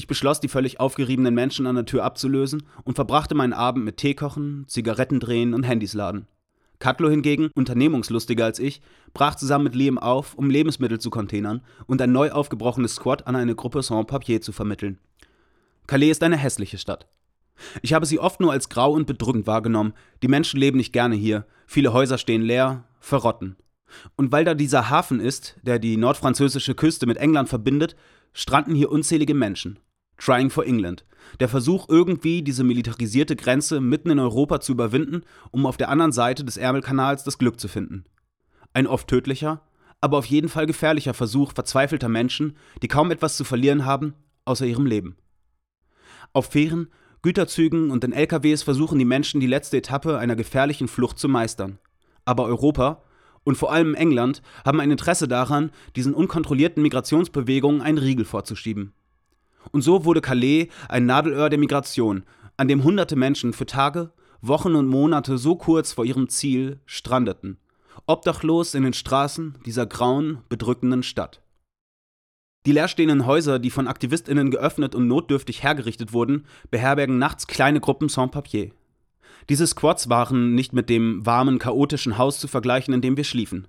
Ich 0.00 0.06
beschloss, 0.06 0.40
die 0.40 0.48
völlig 0.48 0.80
aufgeriebenen 0.80 1.34
Menschen 1.34 1.66
an 1.66 1.74
der 1.74 1.84
Tür 1.84 2.04
abzulösen 2.04 2.62
und 2.84 2.94
verbrachte 2.94 3.34
meinen 3.34 3.52
Abend 3.52 3.84
mit 3.84 3.98
Teekochen, 3.98 4.64
Zigarettendrehen 4.66 5.52
und 5.52 5.64
Handys 5.64 5.92
laden. 5.92 6.26
Cutlo 6.78 7.10
hingegen, 7.10 7.50
unternehmungslustiger 7.54 8.46
als 8.46 8.58
ich, 8.58 8.80
brach 9.12 9.34
zusammen 9.34 9.64
mit 9.64 9.74
Liam 9.74 9.98
auf, 9.98 10.36
um 10.36 10.48
Lebensmittel 10.48 10.98
zu 10.98 11.10
containern 11.10 11.60
und 11.86 12.00
ein 12.00 12.12
neu 12.12 12.30
aufgebrochenes 12.30 12.94
Squad 12.94 13.26
an 13.26 13.36
eine 13.36 13.54
Gruppe 13.54 13.82
Sans-Papier 13.82 14.40
zu 14.40 14.52
vermitteln. 14.52 14.96
Calais 15.86 16.12
ist 16.12 16.22
eine 16.22 16.38
hässliche 16.38 16.78
Stadt. 16.78 17.06
Ich 17.82 17.92
habe 17.92 18.06
sie 18.06 18.18
oft 18.18 18.40
nur 18.40 18.52
als 18.52 18.70
grau 18.70 18.92
und 18.92 19.06
bedrückend 19.06 19.46
wahrgenommen. 19.46 19.92
Die 20.22 20.28
Menschen 20.28 20.58
leben 20.58 20.78
nicht 20.78 20.94
gerne 20.94 21.14
hier. 21.14 21.44
Viele 21.66 21.92
Häuser 21.92 22.16
stehen 22.16 22.40
leer, 22.40 22.84
verrotten. 23.00 23.56
Und 24.16 24.32
weil 24.32 24.46
da 24.46 24.54
dieser 24.54 24.88
Hafen 24.88 25.20
ist, 25.20 25.56
der 25.60 25.78
die 25.78 25.98
nordfranzösische 25.98 26.74
Küste 26.74 27.04
mit 27.04 27.18
England 27.18 27.50
verbindet, 27.50 27.96
stranden 28.32 28.74
hier 28.74 28.90
unzählige 28.90 29.34
Menschen. 29.34 29.78
Trying 30.20 30.50
for 30.50 30.66
England. 30.66 31.04
Der 31.40 31.48
Versuch, 31.48 31.88
irgendwie 31.88 32.42
diese 32.42 32.62
militarisierte 32.62 33.36
Grenze 33.36 33.80
mitten 33.80 34.10
in 34.10 34.18
Europa 34.18 34.60
zu 34.60 34.72
überwinden, 34.72 35.22
um 35.50 35.64
auf 35.64 35.78
der 35.78 35.88
anderen 35.88 36.12
Seite 36.12 36.44
des 36.44 36.58
Ärmelkanals 36.58 37.24
das 37.24 37.38
Glück 37.38 37.58
zu 37.58 37.68
finden. 37.68 38.04
Ein 38.74 38.86
oft 38.86 39.08
tödlicher, 39.08 39.62
aber 40.00 40.18
auf 40.18 40.26
jeden 40.26 40.48
Fall 40.48 40.66
gefährlicher 40.66 41.14
Versuch 41.14 41.52
verzweifelter 41.52 42.08
Menschen, 42.08 42.56
die 42.82 42.88
kaum 42.88 43.10
etwas 43.10 43.36
zu 43.36 43.44
verlieren 43.44 43.84
haben, 43.86 44.14
außer 44.44 44.66
ihrem 44.66 44.86
Leben. 44.86 45.16
Auf 46.32 46.46
Fähren 46.46 46.88
Güterzügen 47.22 47.90
und 47.90 48.04
in 48.04 48.12
LKWs 48.12 48.62
versuchen 48.62 48.98
die 48.98 49.04
Menschen 49.04 49.40
die 49.40 49.46
letzte 49.46 49.76
Etappe 49.76 50.18
einer 50.18 50.36
gefährlichen 50.36 50.88
Flucht 50.88 51.18
zu 51.18 51.28
meistern. 51.28 51.78
Aber 52.24 52.44
Europa 52.44 53.02
und 53.44 53.56
vor 53.56 53.72
allem 53.72 53.94
England 53.94 54.42
haben 54.64 54.80
ein 54.80 54.90
Interesse 54.90 55.28
daran, 55.28 55.70
diesen 55.96 56.14
unkontrollierten 56.14 56.82
Migrationsbewegungen 56.82 57.82
einen 57.82 57.98
Riegel 57.98 58.24
vorzuschieben. 58.24 58.92
Und 59.72 59.82
so 59.82 60.04
wurde 60.04 60.20
Calais 60.20 60.68
ein 60.88 61.06
Nadelöhr 61.06 61.50
der 61.50 61.58
Migration, 61.58 62.24
an 62.56 62.68
dem 62.68 62.84
hunderte 62.84 63.16
Menschen 63.16 63.52
für 63.52 63.66
Tage, 63.66 64.12
Wochen 64.42 64.74
und 64.74 64.88
Monate 64.88 65.38
so 65.38 65.56
kurz 65.56 65.92
vor 65.92 66.04
ihrem 66.04 66.28
Ziel 66.28 66.80
strandeten, 66.86 67.58
obdachlos 68.06 68.74
in 68.74 68.82
den 68.82 68.94
Straßen 68.94 69.58
dieser 69.66 69.86
grauen, 69.86 70.38
bedrückenden 70.48 71.02
Stadt. 71.02 71.42
Die 72.66 72.72
leerstehenden 72.72 73.24
Häuser, 73.24 73.58
die 73.58 73.70
von 73.70 73.88
AktivistInnen 73.88 74.50
geöffnet 74.50 74.94
und 74.94 75.08
notdürftig 75.08 75.62
hergerichtet 75.62 76.12
wurden, 76.12 76.44
beherbergen 76.70 77.18
nachts 77.18 77.46
kleine 77.46 77.80
Gruppen 77.80 78.08
Sans-Papier. 78.08 78.72
Diese 79.48 79.66
Squads 79.66 80.10
waren 80.10 80.54
nicht 80.54 80.74
mit 80.74 80.90
dem 80.90 81.24
warmen, 81.24 81.58
chaotischen 81.58 82.18
Haus 82.18 82.38
zu 82.38 82.48
vergleichen, 82.48 82.92
in 82.92 83.00
dem 83.00 83.16
wir 83.16 83.24
schliefen. 83.24 83.66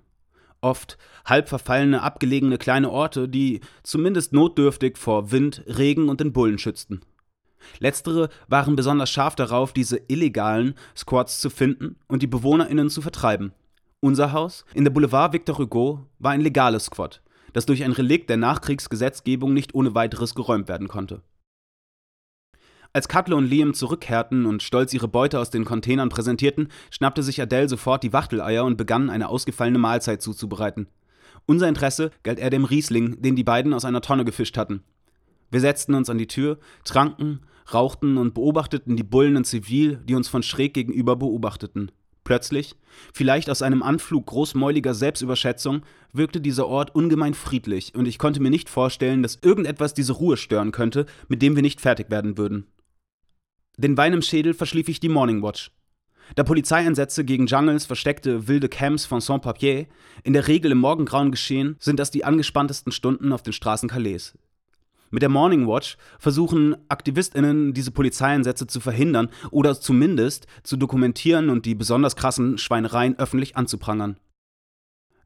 Oft 0.62 0.96
halb 1.24 1.48
verfallene, 1.48 2.02
abgelegene 2.02 2.56
kleine 2.56 2.90
Orte, 2.90 3.28
die 3.28 3.60
zumindest 3.82 4.32
notdürftig 4.32 4.96
vor 4.96 5.32
Wind, 5.32 5.62
Regen 5.66 6.08
und 6.08 6.20
den 6.20 6.32
Bullen 6.32 6.58
schützten. 6.58 7.00
Letztere 7.80 8.28
waren 8.48 8.76
besonders 8.76 9.10
scharf 9.10 9.34
darauf, 9.34 9.72
diese 9.72 10.00
illegalen 10.08 10.74
Squads 10.96 11.40
zu 11.40 11.50
finden 11.50 11.96
und 12.06 12.22
die 12.22 12.26
BewohnerInnen 12.26 12.90
zu 12.90 13.02
vertreiben. 13.02 13.52
Unser 14.00 14.32
Haus 14.32 14.64
in 14.74 14.84
der 14.84 14.90
Boulevard 14.90 15.32
Victor 15.32 15.58
Hugo 15.58 16.06
war 16.18 16.32
ein 16.32 16.40
legales 16.40 16.86
Squat, 16.86 17.22
das 17.52 17.66
durch 17.66 17.84
ein 17.84 17.92
Relikt 17.92 18.30
der 18.30 18.36
Nachkriegsgesetzgebung 18.36 19.52
nicht 19.52 19.74
ohne 19.74 19.94
weiteres 19.94 20.34
geräumt 20.34 20.68
werden 20.68 20.88
konnte. 20.88 21.22
Als 22.94 23.08
Cutler 23.08 23.36
und 23.36 23.46
Liam 23.46 23.72
zurückkehrten 23.72 24.44
und 24.44 24.62
stolz 24.62 24.92
ihre 24.92 25.08
Beute 25.08 25.40
aus 25.40 25.48
den 25.48 25.64
Containern 25.64 26.10
präsentierten, 26.10 26.68
schnappte 26.90 27.22
sich 27.22 27.40
Adele 27.40 27.66
sofort 27.66 28.02
die 28.02 28.12
Wachteleier 28.12 28.66
und 28.66 28.76
begann, 28.76 29.08
eine 29.08 29.30
ausgefallene 29.30 29.78
Mahlzeit 29.78 30.20
zuzubereiten. 30.20 30.88
Unser 31.46 31.68
Interesse 31.68 32.10
galt 32.22 32.38
eher 32.38 32.50
dem 32.50 32.66
Riesling, 32.66 33.22
den 33.22 33.34
die 33.34 33.44
beiden 33.44 33.72
aus 33.72 33.86
einer 33.86 34.02
Tonne 34.02 34.26
gefischt 34.26 34.58
hatten. 34.58 34.82
Wir 35.50 35.60
setzten 35.60 35.94
uns 35.94 36.10
an 36.10 36.18
die 36.18 36.26
Tür, 36.26 36.58
tranken, 36.84 37.40
rauchten 37.72 38.18
und 38.18 38.34
beobachteten 38.34 38.94
die 38.96 39.02
Bullen 39.02 39.36
in 39.36 39.44
Zivil, 39.44 39.96
die 40.04 40.14
uns 40.14 40.28
von 40.28 40.42
schräg 40.42 40.74
gegenüber 40.74 41.16
beobachteten. 41.16 41.90
Plötzlich, 42.24 42.76
vielleicht 43.14 43.48
aus 43.48 43.62
einem 43.62 43.82
Anflug 43.82 44.26
großmäuliger 44.26 44.92
Selbstüberschätzung, 44.92 45.80
wirkte 46.12 46.42
dieser 46.42 46.68
Ort 46.68 46.94
ungemein 46.94 47.32
friedlich, 47.32 47.94
und 47.94 48.06
ich 48.06 48.18
konnte 48.18 48.40
mir 48.40 48.50
nicht 48.50 48.68
vorstellen, 48.68 49.22
dass 49.22 49.38
irgendetwas 49.40 49.94
diese 49.94 50.12
Ruhe 50.12 50.36
stören 50.36 50.72
könnte, 50.72 51.06
mit 51.28 51.40
dem 51.40 51.56
wir 51.56 51.62
nicht 51.62 51.80
fertig 51.80 52.10
werden 52.10 52.36
würden. 52.36 52.66
Den 53.78 53.96
Wein 53.96 54.12
im 54.12 54.22
Schädel 54.22 54.54
verschlief 54.54 54.88
ich 54.88 55.00
die 55.00 55.08
Morning 55.08 55.42
Watch. 55.42 55.70
Da 56.36 56.44
Polizeieinsätze 56.44 57.24
gegen 57.24 57.46
Jungles 57.46 57.86
versteckte 57.86 58.48
wilde 58.48 58.68
Camps 58.68 59.06
von 59.06 59.20
Sans-Papier 59.20 59.86
in 60.24 60.32
der 60.32 60.46
Regel 60.46 60.72
im 60.72 60.78
Morgengrauen 60.78 61.30
geschehen, 61.30 61.76
sind 61.78 61.98
das 61.98 62.10
die 62.10 62.24
angespanntesten 62.24 62.92
Stunden 62.92 63.32
auf 63.32 63.42
den 63.42 63.52
Straßen 63.52 63.88
Calais. 63.88 64.34
Mit 65.10 65.22
der 65.22 65.28
Morning 65.28 65.68
Watch 65.68 65.98
versuchen 66.18 66.74
AktivistInnen, 66.88 67.74
diese 67.74 67.90
Polizeieinsätze 67.90 68.66
zu 68.66 68.80
verhindern 68.80 69.28
oder 69.50 69.78
zumindest 69.78 70.46
zu 70.62 70.76
dokumentieren 70.76 71.50
und 71.50 71.66
die 71.66 71.74
besonders 71.74 72.16
krassen 72.16 72.56
Schweinereien 72.56 73.18
öffentlich 73.18 73.56
anzuprangern. 73.56 74.16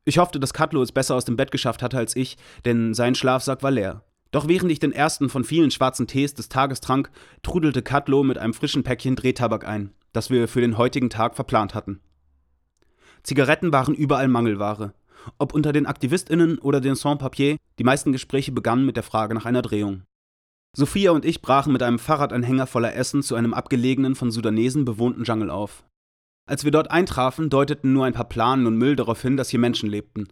Ich 0.05 0.19
hoffte, 0.19 0.41
dass 0.41 0.55
Cutlo 0.55 0.83
es 0.83 0.93
besser 0.93 1.15
aus 1.15 1.25
dem 1.25 1.37
Bett 1.37 1.51
geschafft 1.51 1.83
hatte 1.83 1.99
als 1.99 2.17
ich, 2.17 2.37
denn 2.65 2.95
sein 2.95 3.15
Schlafsack 3.15 3.63
war 3.63 3.71
leer. 3.71 4.03
Doch 4.37 4.49
während 4.49 4.71
ich 4.71 4.81
den 4.81 4.93
ersten 4.93 5.31
von 5.31 5.45
vielen 5.45 5.71
schwarzen 5.71 6.07
Tees 6.07 6.35
des 6.35 6.51
Tages 6.51 6.83
trank, 6.83 7.11
trudelte 7.43 7.81
Cutlo 7.81 8.23
mit 8.23 8.37
einem 8.37 8.53
frischen 8.53 8.83
Päckchen 8.83 9.17
Drehtabak 9.17 9.67
ein, 9.67 9.95
das 10.13 10.29
wir 10.29 10.47
für 10.47 10.61
den 10.61 10.77
heutigen 10.77 11.09
Tag 11.09 11.37
verplant 11.37 11.75
hatten. 11.75 12.01
Zigaretten 13.23 13.73
waren 13.73 13.95
überall 13.95 14.29
Mangelware. 14.29 14.93
Ob 15.39 15.55
unter 15.55 15.73
den 15.73 15.87
AktivistInnen 15.87 16.59
oder 16.59 16.83
den 16.83 16.97
Sans-Papier, 16.97 17.57
die 17.79 17.85
meisten 17.85 18.13
Gespräche 18.13 18.53
begannen 18.53 18.85
mit 18.85 18.97
der 18.97 19.05
Frage 19.05 19.35
nach 19.35 19.47
einer 19.47 19.63
Drehung. 19.63 20.03
Sophia 20.77 21.13
und 21.13 21.25
ich 21.25 21.41
brachen 21.41 21.73
mit 21.73 21.83
einem 21.83 21.99
Fahrradanhänger 21.99 22.67
voller 22.67 22.95
Essen 22.95 23.23
zu 23.23 23.37
einem 23.37 23.55
abgelegenen, 23.55 24.17
von 24.17 24.31
Sudanesen 24.31 24.85
bewohnten 24.85 25.25
Dschungel 25.25 25.49
auf. 25.49 25.83
Als 26.45 26.63
wir 26.63 26.73
dort 26.73 26.91
eintrafen, 26.91 27.49
deuteten 27.49 27.95
nur 27.95 28.05
ein 28.05 28.13
paar 28.13 28.29
Planen 28.29 28.67
und 28.67 28.77
Müll 28.77 28.97
darauf 28.97 29.23
hin, 29.23 29.39
dass 29.39 29.49
hier 29.49 29.61
Menschen 29.61 29.89
lebten. 29.89 30.29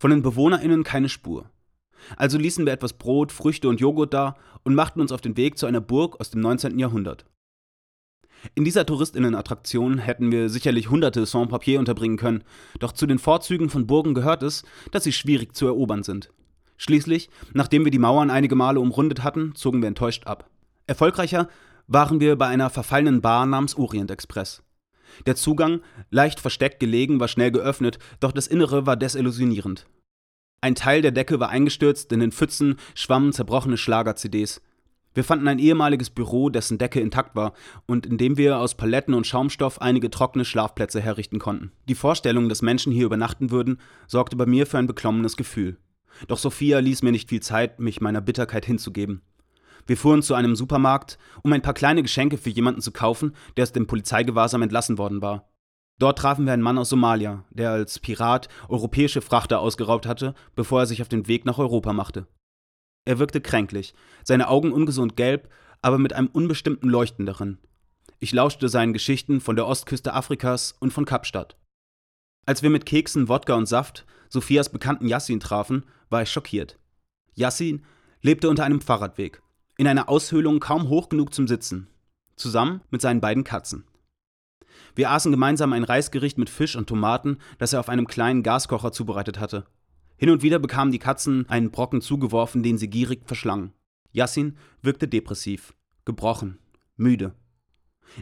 Von 0.00 0.10
den 0.10 0.22
BewohnerInnen 0.22 0.82
keine 0.82 1.08
Spur. 1.08 1.48
Also 2.16 2.38
ließen 2.38 2.66
wir 2.66 2.72
etwas 2.72 2.92
Brot, 2.92 3.32
Früchte 3.32 3.68
und 3.68 3.80
Joghurt 3.80 4.14
da 4.14 4.36
und 4.64 4.74
machten 4.74 5.00
uns 5.00 5.12
auf 5.12 5.20
den 5.20 5.36
Weg 5.36 5.58
zu 5.58 5.66
einer 5.66 5.80
Burg 5.80 6.20
aus 6.20 6.30
dem 6.30 6.40
19. 6.40 6.78
Jahrhundert. 6.78 7.24
In 8.54 8.64
dieser 8.64 8.86
Touristerinnenattraktion 8.86 9.98
hätten 9.98 10.30
wir 10.30 10.48
sicherlich 10.48 10.90
hunderte 10.90 11.26
Sans-Papier 11.26 11.78
unterbringen 11.78 12.16
können, 12.16 12.44
doch 12.78 12.92
zu 12.92 13.06
den 13.06 13.18
Vorzügen 13.18 13.70
von 13.70 13.86
Burgen 13.86 14.14
gehört 14.14 14.42
es, 14.42 14.62
dass 14.92 15.04
sie 15.04 15.12
schwierig 15.12 15.54
zu 15.54 15.66
erobern 15.66 16.02
sind. 16.02 16.30
Schließlich, 16.76 17.30
nachdem 17.54 17.84
wir 17.84 17.90
die 17.90 17.98
Mauern 17.98 18.30
einige 18.30 18.54
Male 18.54 18.80
umrundet 18.80 19.22
hatten, 19.24 19.54
zogen 19.54 19.80
wir 19.80 19.88
enttäuscht 19.88 20.26
ab. 20.26 20.50
Erfolgreicher 20.86 21.48
waren 21.86 22.20
wir 22.20 22.36
bei 22.36 22.46
einer 22.46 22.70
verfallenen 22.70 23.22
Bar 23.22 23.46
namens 23.46 23.76
Orient 23.76 24.10
Express. 24.10 24.62
Der 25.24 25.36
Zugang, 25.36 25.80
leicht 26.10 26.40
versteckt 26.40 26.80
gelegen, 26.80 27.20
war 27.20 27.28
schnell 27.28 27.50
geöffnet, 27.50 27.98
doch 28.20 28.32
das 28.32 28.46
Innere 28.46 28.86
war 28.86 28.96
desillusionierend. 28.96 29.86
Ein 30.60 30.74
Teil 30.74 31.02
der 31.02 31.12
Decke 31.12 31.38
war 31.38 31.50
eingestürzt, 31.50 32.12
in 32.12 32.20
den 32.20 32.32
Pfützen 32.32 32.76
schwammen 32.94 33.32
zerbrochene 33.32 33.76
Schlager-CDs. 33.76 34.62
Wir 35.14 35.24
fanden 35.24 35.48
ein 35.48 35.58
ehemaliges 35.58 36.10
Büro, 36.10 36.50
dessen 36.50 36.76
Decke 36.76 37.00
intakt 37.00 37.34
war 37.34 37.54
und 37.86 38.04
in 38.04 38.18
dem 38.18 38.36
wir 38.36 38.58
aus 38.58 38.74
Paletten 38.74 39.14
und 39.14 39.26
Schaumstoff 39.26 39.80
einige 39.80 40.10
trockene 40.10 40.44
Schlafplätze 40.44 41.00
herrichten 41.00 41.38
konnten. 41.38 41.72
Die 41.88 41.94
Vorstellung, 41.94 42.50
dass 42.50 42.60
Menschen 42.60 42.92
hier 42.92 43.06
übernachten 43.06 43.50
würden, 43.50 43.78
sorgte 44.06 44.36
bei 44.36 44.44
mir 44.44 44.66
für 44.66 44.76
ein 44.76 44.86
beklommenes 44.86 45.38
Gefühl. 45.38 45.78
Doch 46.28 46.38
Sophia 46.38 46.80
ließ 46.80 47.02
mir 47.02 47.12
nicht 47.12 47.30
viel 47.30 47.40
Zeit, 47.40 47.80
mich 47.80 48.02
meiner 48.02 48.20
Bitterkeit 48.20 48.66
hinzugeben. 48.66 49.22
Wir 49.86 49.96
fuhren 49.96 50.22
zu 50.22 50.34
einem 50.34 50.56
Supermarkt, 50.56 51.16
um 51.42 51.52
ein 51.52 51.62
paar 51.62 51.74
kleine 51.74 52.02
Geschenke 52.02 52.38
für 52.38 52.50
jemanden 52.50 52.80
zu 52.80 52.92
kaufen, 52.92 53.34
der 53.56 53.62
aus 53.62 53.72
dem 53.72 53.86
Polizeigewahrsam 53.86 54.62
entlassen 54.62 54.98
worden 54.98 55.22
war. 55.22 55.48
Dort 55.98 56.18
trafen 56.18 56.44
wir 56.44 56.52
einen 56.52 56.62
Mann 56.62 56.78
aus 56.78 56.90
Somalia, 56.90 57.44
der 57.50 57.70
als 57.70 57.98
Pirat 57.98 58.48
europäische 58.68 59.22
Frachter 59.22 59.60
ausgeraubt 59.60 60.06
hatte, 60.06 60.34
bevor 60.54 60.80
er 60.80 60.86
sich 60.86 61.00
auf 61.00 61.08
den 61.08 61.26
Weg 61.26 61.46
nach 61.46 61.58
Europa 61.58 61.92
machte. 61.92 62.26
Er 63.06 63.18
wirkte 63.18 63.40
kränklich, 63.40 63.94
seine 64.22 64.48
Augen 64.48 64.72
ungesund 64.72 65.16
gelb, 65.16 65.48
aber 65.80 65.98
mit 65.98 66.12
einem 66.12 66.28
unbestimmten 66.28 66.88
Leuchten 66.88 67.24
darin. 67.24 67.58
Ich 68.18 68.32
lauschte 68.32 68.68
seinen 68.68 68.92
Geschichten 68.92 69.40
von 69.40 69.56
der 69.56 69.66
Ostküste 69.66 70.12
Afrikas 70.12 70.72
und 70.80 70.92
von 70.92 71.04
Kapstadt. 71.04 71.56
Als 72.46 72.62
wir 72.62 72.70
mit 72.70 72.86
Keksen, 72.86 73.28
Wodka 73.28 73.54
und 73.54 73.66
Saft 73.66 74.06
Sophias 74.28 74.70
bekannten 74.70 75.08
Yassin 75.08 75.40
trafen, 75.40 75.84
war 76.10 76.22
ich 76.22 76.30
schockiert. 76.30 76.78
Yassin 77.34 77.84
lebte 78.22 78.48
unter 78.48 78.64
einem 78.64 78.80
Fahrradweg, 78.80 79.42
in 79.76 79.86
einer 79.86 80.08
Aushöhlung 80.08 80.60
kaum 80.60 80.88
hoch 80.88 81.08
genug 81.08 81.32
zum 81.32 81.46
Sitzen, 81.46 81.88
zusammen 82.36 82.80
mit 82.90 83.00
seinen 83.00 83.20
beiden 83.20 83.44
Katzen. 83.44 83.84
Wir 84.94 85.10
aßen 85.10 85.30
gemeinsam 85.30 85.72
ein 85.72 85.84
Reisgericht 85.84 86.38
mit 86.38 86.50
Fisch 86.50 86.76
und 86.76 86.88
Tomaten, 86.88 87.38
das 87.58 87.72
er 87.72 87.80
auf 87.80 87.88
einem 87.88 88.06
kleinen 88.06 88.42
Gaskocher 88.42 88.92
zubereitet 88.92 89.38
hatte. 89.38 89.66
Hin 90.16 90.30
und 90.30 90.42
wieder 90.42 90.58
bekamen 90.58 90.92
die 90.92 90.98
Katzen 90.98 91.48
einen 91.48 91.70
Brocken 91.70 92.00
zugeworfen, 92.00 92.62
den 92.62 92.78
sie 92.78 92.88
gierig 92.88 93.22
verschlangen. 93.26 93.72
Yassin 94.12 94.56
wirkte 94.80 95.08
depressiv, 95.08 95.74
gebrochen, 96.04 96.58
müde. 96.96 97.34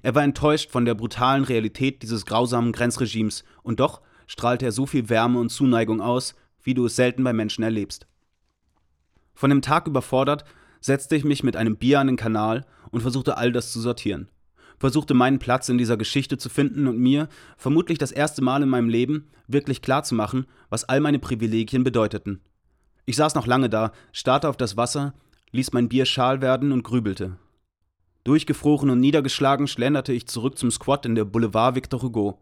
Er 0.02 0.14
war 0.14 0.25
enttäuscht 0.25 0.70
von 0.70 0.84
der 0.84 0.94
brutalen 0.94 1.44
Realität 1.44 2.02
dieses 2.02 2.26
grausamen 2.26 2.73
Grenzregimes, 2.73 3.44
und 3.62 3.78
doch 3.78 4.00
strahlte 4.26 4.64
er 4.64 4.73
so 4.73 4.87
viel 4.87 5.08
Wärme 5.08 5.38
und 5.38 5.50
Zuneigung 5.50 6.00
aus, 6.00 6.34
wie 6.62 6.75
du 6.75 6.87
es 6.87 6.96
selten 6.96 7.23
bei 7.23 7.32
Menschen 7.32 7.62
erlebst. 7.62 8.06
Von 9.34 9.50
dem 9.50 9.62
Tag 9.62 9.87
überfordert, 9.87 10.44
setzte 10.80 11.14
ich 11.14 11.25
mich 11.25 11.44
mit 11.44 11.56
einem 11.56 11.76
Bier 11.76 12.00
an 12.00 12.08
den 12.08 12.16
Kanal 12.16 12.66
und 12.90 13.02
versuchte 13.02 13.37
all 13.37 13.52
das 13.52 13.73
zu 13.73 13.80
sortieren 13.80 14.28
versuchte 14.78 15.14
meinen 15.14 15.38
Platz 15.38 15.69
in 15.69 15.78
dieser 15.78 15.97
Geschichte 15.97 16.38
zu 16.38 16.49
finden 16.49 16.87
und 16.87 16.99
mir, 16.99 17.28
vermutlich 17.57 17.99
das 17.99 18.12
erste 18.12 18.43
Mal 18.43 18.62
in 18.62 18.69
meinem 18.69 18.88
Leben, 18.88 19.28
wirklich 19.47 19.83
klarzumachen, 19.83 20.47
was 20.71 20.85
all 20.85 21.00
meine 21.00 21.19
Privilegien 21.19 21.85
bedeuteten. 21.85 22.40
Ich 23.07 23.16
saß 23.16 23.35
noch 23.35 23.47
lange 23.47 23.69
da, 23.69 23.93
starrte 24.12 24.49
auf 24.49 24.57
das 24.57 24.76
Wasser, 24.76 25.14
ließ 25.52 25.73
mein 25.73 25.88
Bier 25.88 26.07
schal 26.07 26.40
werden 26.40 26.73
und 26.73 26.83
grübelte. 26.83 27.37
Durchgefroren 28.25 28.88
und 28.88 29.00
niedergeschlagen 29.00 29.66
schlenderte 29.66 30.12
ich 30.12 30.26
zurück 30.26 30.57
zum 30.57 30.71
Squad 30.71 31.04
in 31.04 31.14
der 31.14 31.26
Boulevard 31.26 31.75
Victor 31.75 32.00
Hugo. 32.00 32.40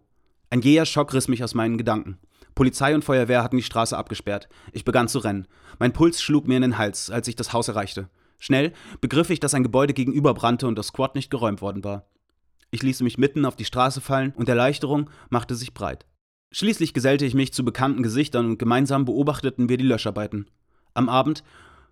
Ein 0.51 0.61
jäher 0.61 0.87
Schock 0.87 1.13
riss 1.13 1.27
mich 1.27 1.43
aus 1.43 1.55
meinen 1.55 1.79
Gedanken. 1.79 2.19
Polizei 2.55 2.95
und 2.95 3.05
Feuerwehr 3.05 3.43
hatten 3.43 3.57
die 3.57 3.63
Straße 3.63 3.97
abgesperrt. 3.97 4.49
Ich 4.73 4.85
begann 4.85 5.09
zu 5.09 5.19
rennen. 5.19 5.49
Mein 5.79 5.93
Puls 5.93 6.23
schlug 6.23 6.47
mir 6.47 6.57
in 6.57 6.63
den 6.63 6.79
Hals, 6.79 7.11
als 7.11 7.27
ich 7.27 7.35
das 7.35 7.53
Haus 7.53 7.69
erreichte. 7.69 8.09
Schnell 8.39 8.73
begriff 9.01 9.31
ich, 9.31 9.41
dass 9.41 9.55
ein 9.55 9.63
Gebäude 9.63 9.95
gegenüber 9.95 10.35
brannte 10.35 10.67
und 10.67 10.77
das 10.77 10.89
Squad 10.89 11.15
nicht 11.15 11.31
geräumt 11.31 11.63
worden 11.63 11.83
war. 11.85 12.07
Ich 12.75 12.83
ließ 12.83 13.03
mich 13.03 13.19
mitten 13.19 13.45
auf 13.45 13.55
die 13.55 13.67
Straße 13.67 14.01
fallen 14.01 14.33
und 14.35 14.49
Erleichterung 14.49 15.11
machte 15.29 15.55
sich 15.55 15.75
breit. 15.75 16.07
Schließlich 16.53 16.95
gesellte 16.95 17.27
ich 17.27 17.35
mich 17.35 17.53
zu 17.53 17.67
bekannten 17.67 18.03
Gesichtern 18.03 18.47
und 18.47 18.59
gemeinsam 18.59 19.05
beobachteten 19.05 19.69
wir 19.69 19.77
die 19.77 19.85
Löscharbeiten. 19.85 20.47
Am 20.95 21.11
Abend 21.11 21.45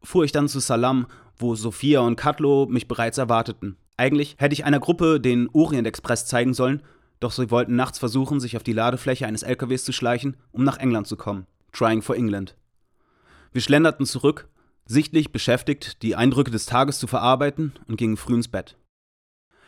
fuhr 0.02 0.25
ich 0.25 0.32
dann 0.32 0.49
zu 0.49 0.58
Salam, 0.58 1.06
wo 1.37 1.54
Sophia 1.54 2.00
und 2.00 2.16
Katlo 2.16 2.66
mich 2.66 2.88
bereits 2.88 3.18
erwarteten. 3.18 3.76
Eigentlich 3.99 4.37
hätte 4.38 4.54
ich 4.54 4.64
einer 4.64 4.80
Gruppe 4.80 5.20
den 5.20 5.50
Orient 5.52 5.87
Express 5.87 6.25
zeigen 6.25 6.54
sollen, 6.54 6.82
doch 7.20 7.32
sie 7.32 7.50
wollten 7.50 7.76
nachts 7.76 7.99
versuchen, 7.99 8.40
sich 8.40 8.56
auf 8.56 8.62
die 8.62 8.72
Ladefläche 8.72 9.26
eines 9.26 9.42
LKWs 9.42 9.84
zu 9.84 9.92
schleichen, 9.92 10.38
um 10.50 10.64
nach 10.64 10.78
England 10.78 11.06
zu 11.06 11.18
kommen. 11.18 11.46
Trying 11.72 12.00
for 12.00 12.16
England. 12.16 12.56
Wir 13.52 13.60
schlenderten 13.60 14.06
zurück, 14.06 14.49
sichtlich 14.87 15.30
beschäftigt, 15.30 16.02
die 16.02 16.16
Eindrücke 16.16 16.50
des 16.50 16.64
Tages 16.64 16.99
zu 16.99 17.06
verarbeiten 17.06 17.72
und 17.87 17.96
gingen 17.96 18.16
früh 18.16 18.34
ins 18.37 18.49
Bett. 18.49 18.76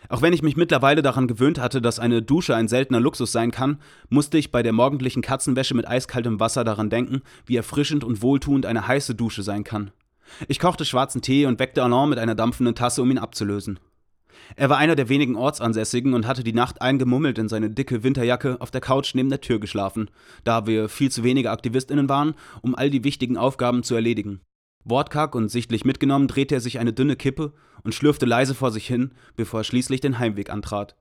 Auch 0.09 0.23
wenn 0.23 0.33
ich 0.33 0.43
mich 0.43 0.57
mittlerweile 0.57 1.03
daran 1.03 1.29
gewöhnt 1.29 1.59
hatte, 1.59 1.81
dass 1.81 1.99
eine 1.99 2.23
Dusche 2.23 2.55
ein 2.55 2.69
seltener 2.69 3.01
Luxus 3.01 3.33
sein 3.33 3.51
kann, 3.51 3.79
musste 4.09 4.39
ich 4.39 4.51
bei 4.51 4.63
der 4.63 4.73
morgendlichen 4.73 5.23
Katzenwäsche 5.23 5.75
mit 5.75 5.87
eiskaltem 5.87 6.41
Wasser 6.41 6.65
daran 6.65 6.91
denken, 6.91 7.23
wie 7.47 7.57
erfrischend 7.57 8.05
und 8.05 8.23
wohltuend 8.23 8.67
eine 8.67 8.87
heiße 8.87 9.15
Dusche 9.15 9.43
sein 9.43 9.65
kann. 9.65 9.91
Ich 10.49 10.59
kochte 10.59 10.85
schwarzen 10.85 11.23
Tee 11.23 11.47
und 11.47 11.59
weckte 11.59 11.83
Alain 11.83 12.09
mit 12.09 12.19
einer 12.19 12.35
dampfenden 12.35 12.75
Tasse, 12.75 13.03
um 13.03 13.11
ihn 13.11 13.19
abzulösen. 13.19 13.79
Er 14.57 14.69
war 14.69 14.79
einer 14.79 14.97
der 14.97 15.09
wenigen 15.09 15.37
Ortsansässigen 15.37 16.15
und 16.15 16.27
hatte 16.27 16.45
die 16.45 16.53
Nacht 16.53 16.83
eingemummelt 16.83 17.39
in 17.39 17.49
seine 17.49 17.71
dicke 17.71 18.03
Winterjacke 18.03 18.61
auf 18.61 18.71
der 18.71 18.81
Couch 18.81 19.15
neben 19.15 19.31
der 19.31 19.41
Tür 19.41 19.61
geschlafen, 19.61 20.11
da 20.45 20.67
wir 20.67 20.89
viel 20.89 21.11
zu 21.11 21.23
wenige 21.23 21.51
AktivistInnen 21.51 22.09
waren, 22.09 22.35
um 22.61 22.75
all 22.75 22.91
die 22.91 23.05
wichtigen 23.05 23.37
Aufgaben 23.37 23.83
zu 23.83 23.95
erledigen. 23.95 24.41
Wortkarg 24.85 25.35
und 25.35 25.49
sichtlich 25.49 25.85
mitgenommen 25.85 26.29
drehte 26.29 26.55
er 26.55 26.61
sich 26.61 26.79
eine 26.79 26.93
dünne 26.93 27.17
Kippe 27.17 27.53
und 27.85 27.95
schlürfte 27.95 28.27
leise 28.27 28.55
vor 28.55 28.71
sich 28.71 28.87
hin, 28.87 29.13
bevor 29.37 29.61
er 29.61 29.65
schließlich 29.65 30.01
den 30.01 30.19
Heimweg 30.19 30.51
antrat. 30.51 30.97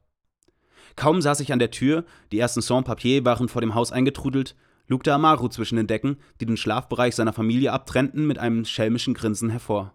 Kaum 0.96 1.22
saß 1.22 1.40
ich 1.40 1.54
an 1.54 1.60
der 1.60 1.72
Tür, 1.72 2.06
die 2.32 2.40
ersten 2.40 2.62
Sans-Papier 2.62 3.26
waren 3.26 3.48
vor 3.48 3.62
dem 3.62 3.76
Haus 3.76 3.92
eingetrudelt, 3.92 4.56
lugte 4.88 5.14
Amaru 5.14 5.48
zwischen 5.48 5.78
den 5.78 5.88
Decken, 5.88 6.18
die 6.40 6.46
den 6.46 6.58
Schlafbereich 6.58 7.16
seiner 7.16 7.34
Familie 7.34 7.72
abtrennten, 7.72 8.28
mit 8.28 8.38
einem 8.38 8.66
schelmischen 8.66 9.14
Grinsen 9.14 9.50
hervor. 9.50 9.94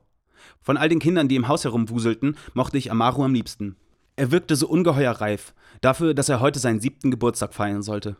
Von 0.60 0.76
all 0.76 0.88
den 0.88 1.00
Kindern, 1.00 1.28
die 1.28 1.36
im 1.36 1.48
Haus 1.48 1.64
herumwuselten, 1.64 2.36
mochte 2.54 2.78
ich 2.78 2.90
Amaru 2.90 3.24
am 3.24 3.34
liebsten. 3.34 3.76
Er 4.16 4.30
wirkte 4.30 4.56
so 4.56 4.66
ungeheuer 4.66 5.12
reif, 5.12 5.54
dafür, 5.82 6.14
dass 6.14 6.30
er 6.30 6.40
heute 6.40 6.58
seinen 6.58 6.80
siebten 6.80 7.10
Geburtstag 7.10 7.52
feiern 7.52 7.82
sollte. 7.82 8.16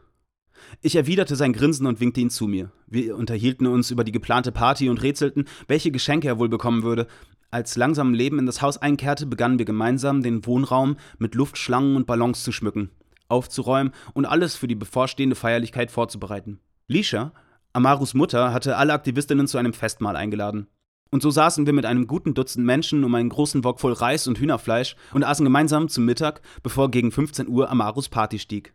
Ich 0.83 0.97
erwiderte 0.97 1.37
sein 1.37 1.53
Grinsen 1.53 1.87
und 1.87 2.01
winkte 2.01 2.21
ihn 2.21 2.31
zu 2.31 2.47
mir. 2.47 2.71
Wir 2.87 3.17
unterhielten 3.17 3.67
uns 3.67 3.91
über 3.91 4.05
die 4.05 4.13
geplante 4.13 4.53
Party 4.53 4.89
und 4.89 5.03
rätselten, 5.03 5.47
welche 5.69 5.91
Geschenke 5.91 6.29
er 6.29 6.39
wohl 6.39 6.49
bekommen 6.49 6.83
würde. 6.83 7.07
Als 7.51 7.77
langsam 7.77 8.13
Leben 8.13 8.39
in 8.39 8.47
das 8.47 8.63
Haus 8.63 8.77
einkehrte, 8.79 9.27
begannen 9.27 9.59
wir 9.59 9.65
gemeinsam, 9.65 10.23
den 10.23 10.45
Wohnraum 10.47 10.97
mit 11.19 11.35
Luftschlangen 11.35 11.97
und 11.97 12.07
Ballons 12.07 12.43
zu 12.43 12.53
schmücken, 12.53 12.91
aufzuräumen 13.29 13.93
und 14.15 14.27
alles 14.27 14.57
für 14.57 14.69
die 14.69 14.75
bevorstehende 14.75 15.37
Feierlichkeit 15.37 15.91
vorzubereiten. 15.91 16.61
Lisha, 16.89 17.33
Amarus 17.73 18.15
Mutter, 18.15 18.53
hatte 18.53 18.77
alle 18.77 18.93
Aktivistinnen 18.93 19.47
zu 19.47 19.59
einem 19.59 19.73
Festmahl 19.73 20.17
eingeladen. 20.17 20.67
Und 21.11 21.23
so 21.23 21.31
saßen 21.31 21.67
wir 21.67 21.73
mit 21.73 21.87
einem 21.87 22.07
guten 22.07 22.35
Dutzend 22.35 22.67
Menschen 22.67 23.05
um 23.05 23.15
einen 23.15 23.29
großen 23.29 23.63
Wok 23.65 23.81
voll 23.81 23.93
Reis 23.93 24.27
und 24.27 24.39
Hühnerfleisch 24.39 24.97
und 25.15 25.25
aßen 25.25 25.45
gemeinsam 25.45 25.89
zum 25.89 26.05
Mittag, 26.05 26.41
bevor 26.63 26.91
gegen 26.91 27.13
15 27.13 27.49
Uhr 27.49 27.71
Amarus 27.71 28.09
Party 28.09 28.39
stieg. 28.39 28.75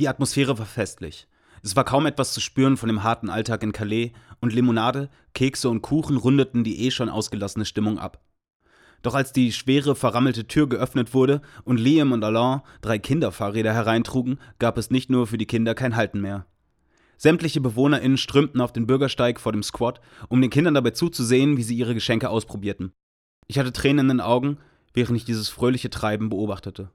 Die 0.00 0.08
Atmosphäre 0.08 0.58
war 0.58 0.64
festlich. 0.64 1.28
Es 1.62 1.76
war 1.76 1.84
kaum 1.84 2.06
etwas 2.06 2.32
zu 2.32 2.40
spüren 2.40 2.78
von 2.78 2.88
dem 2.88 3.02
harten 3.02 3.28
Alltag 3.28 3.62
in 3.62 3.72
Calais 3.72 4.12
und 4.40 4.54
Limonade, 4.54 5.10
Kekse 5.34 5.68
und 5.68 5.82
Kuchen 5.82 6.16
rundeten 6.16 6.64
die 6.64 6.86
eh 6.86 6.90
schon 6.90 7.10
ausgelassene 7.10 7.66
Stimmung 7.66 7.98
ab. 7.98 8.24
Doch 9.02 9.14
als 9.14 9.34
die 9.34 9.52
schwere, 9.52 9.94
verrammelte 9.94 10.46
Tür 10.46 10.70
geöffnet 10.70 11.12
wurde 11.12 11.42
und 11.64 11.78
Liam 11.78 12.12
und 12.12 12.24
Alain 12.24 12.62
drei 12.80 12.98
Kinderfahrräder 12.98 13.74
hereintrugen, 13.74 14.38
gab 14.58 14.78
es 14.78 14.90
nicht 14.90 15.10
nur 15.10 15.26
für 15.26 15.36
die 15.36 15.44
Kinder 15.44 15.74
kein 15.74 15.96
Halten 15.96 16.22
mehr. 16.22 16.46
Sämtliche 17.18 17.60
BewohnerInnen 17.60 18.16
strömten 18.16 18.62
auf 18.62 18.72
den 18.72 18.86
Bürgersteig 18.86 19.38
vor 19.38 19.52
dem 19.52 19.62
Squad, 19.62 20.00
um 20.30 20.40
den 20.40 20.48
Kindern 20.48 20.72
dabei 20.72 20.92
zuzusehen, 20.92 21.58
wie 21.58 21.62
sie 21.62 21.76
ihre 21.76 21.92
Geschenke 21.92 22.30
ausprobierten. 22.30 22.94
Ich 23.48 23.58
hatte 23.58 23.74
Tränen 23.74 24.06
in 24.06 24.16
den 24.16 24.20
Augen, 24.22 24.56
während 24.94 25.18
ich 25.18 25.26
dieses 25.26 25.50
fröhliche 25.50 25.90
Treiben 25.90 26.30
beobachtete. 26.30 26.90